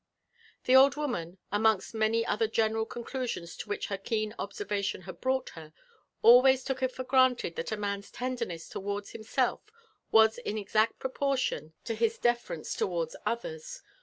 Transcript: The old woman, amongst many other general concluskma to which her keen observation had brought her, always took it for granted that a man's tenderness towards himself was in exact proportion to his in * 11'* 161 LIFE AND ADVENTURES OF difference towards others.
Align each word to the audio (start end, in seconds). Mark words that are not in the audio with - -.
The 0.63 0.75
old 0.75 0.95
woman, 0.95 1.37
amongst 1.51 1.93
many 1.93 2.25
other 2.25 2.47
general 2.47 2.87
concluskma 2.87 3.55
to 3.59 3.69
which 3.69 3.85
her 3.89 3.99
keen 3.99 4.33
observation 4.39 5.01
had 5.03 5.21
brought 5.21 5.49
her, 5.49 5.73
always 6.23 6.63
took 6.63 6.81
it 6.81 6.91
for 6.91 7.03
granted 7.03 7.55
that 7.57 7.71
a 7.71 7.77
man's 7.77 8.09
tenderness 8.09 8.67
towards 8.67 9.11
himself 9.11 9.61
was 10.09 10.39
in 10.39 10.57
exact 10.57 10.97
proportion 10.97 11.73
to 11.83 11.93
his 11.93 12.15
in 12.15 12.17
* 12.17 12.17
11'* 12.17 12.17
161 12.17 12.17
LIFE 12.17 12.17
AND 12.17 12.17
ADVENTURES 12.17 12.17
OF 12.17 12.21
difference 12.23 12.73
towards 12.75 13.15
others. 13.27 13.81